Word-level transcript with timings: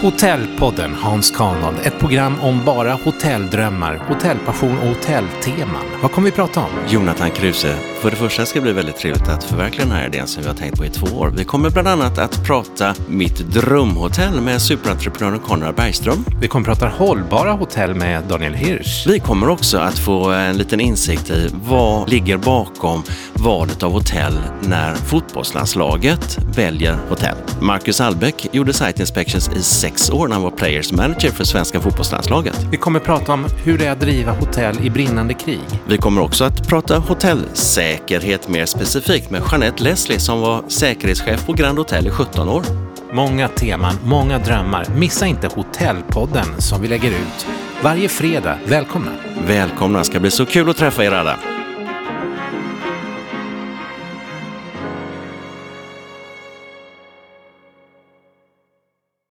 Hotellpodden 0.00 0.94
Hans 0.94 1.30
Kanahl, 1.30 1.74
ett 1.84 1.98
program 1.98 2.40
om 2.40 2.64
bara 2.64 2.92
hotelldrömmar, 2.92 4.04
hotellpassion 4.08 4.78
och 4.78 4.86
hotellteman. 4.86 5.82
Vad 6.02 6.12
kommer 6.12 6.30
vi 6.30 6.32
prata 6.32 6.60
om? 6.60 6.70
Jonathan 6.88 7.30
Kruse, 7.30 7.76
för 8.00 8.10
det 8.10 8.16
första 8.16 8.46
ska 8.46 8.58
det 8.58 8.62
bli 8.62 8.72
väldigt 8.72 8.96
trevligt 8.96 9.28
att 9.28 9.44
förverkliga 9.44 9.86
den 9.86 9.96
här 9.96 10.06
idén 10.06 10.26
som 10.26 10.42
vi 10.42 10.48
har 10.48 10.54
tänkt 10.56 10.78
på 10.78 10.84
i 10.84 10.90
två 10.90 11.18
år. 11.18 11.32
Vi 11.36 11.44
kommer 11.44 11.70
bland 11.70 11.88
annat 11.88 12.18
att 12.18 12.46
prata 12.46 12.94
mitt 13.08 13.38
drömhotell 13.38 14.40
med 14.40 14.62
superentreprenören 14.62 15.38
Konrad 15.38 15.74
Bergström. 15.74 16.24
Vi 16.40 16.48
kommer 16.48 16.64
prata 16.64 16.88
hållbara 16.88 17.52
hotell 17.52 17.94
med 17.94 18.24
Daniel 18.24 18.54
Hirsch. 18.54 19.06
Vi 19.06 19.20
kommer 19.20 19.48
också 19.48 19.78
att 19.78 19.98
få 19.98 20.30
en 20.30 20.56
liten 20.56 20.80
insikt 20.80 21.30
i 21.30 21.50
vad 21.68 22.10
ligger 22.10 22.36
bakom 22.36 23.02
valet 23.38 23.82
av 23.82 23.92
hotell 23.92 24.38
när 24.60 24.94
fotbollslandslaget 24.94 26.38
väljer 26.56 26.96
hotell. 27.08 27.36
Marcus 27.60 28.00
Albeck 28.00 28.46
gjorde 28.52 28.72
site 28.72 29.02
inspections 29.02 29.50
i 29.56 29.62
sex 29.62 30.10
år 30.10 30.28
när 30.28 30.34
han 30.34 30.42
var 30.42 30.50
players 30.50 30.92
manager 30.92 31.30
för 31.30 31.44
svenska 31.44 31.80
fotbollslandslaget. 31.80 32.66
Vi 32.70 32.76
kommer 32.76 33.00
prata 33.00 33.32
om 33.32 33.46
hur 33.64 33.78
det 33.78 33.86
är 33.86 33.92
att 33.92 34.00
driva 34.00 34.32
hotell 34.32 34.86
i 34.86 34.90
brinnande 34.90 35.34
krig. 35.34 35.60
Vi 35.88 35.98
kommer 35.98 36.22
också 36.22 36.44
att 36.44 36.68
prata 36.68 36.98
hotellsäkerhet 36.98 38.48
mer 38.48 38.66
specifikt 38.66 39.30
med 39.30 39.42
Jeanette 39.50 39.82
Leslie 39.82 40.20
som 40.20 40.40
var 40.40 40.62
säkerhetschef 40.68 41.46
på 41.46 41.52
Grand 41.52 41.78
Hotel 41.78 42.06
i 42.06 42.10
17 42.10 42.48
år. 42.48 42.62
Många 43.12 43.48
teman, 43.48 43.94
många 44.04 44.38
drömmar. 44.38 44.86
Missa 44.96 45.26
inte 45.26 45.48
Hotellpodden 45.54 46.46
som 46.58 46.82
vi 46.82 46.88
lägger 46.88 47.10
ut 47.10 47.46
varje 47.82 48.08
fredag. 48.08 48.58
Välkomna! 48.66 49.10
Välkomna, 49.46 50.04
ska 50.04 50.20
bli 50.20 50.30
så 50.30 50.46
kul 50.46 50.70
att 50.70 50.76
träffa 50.76 51.04
er 51.04 51.12
alla. 51.12 51.38